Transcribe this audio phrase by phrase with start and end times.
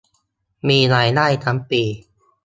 [0.67, 1.83] มีรายได้ทั้งปี